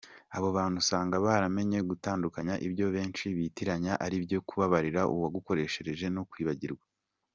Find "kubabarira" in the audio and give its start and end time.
4.47-5.01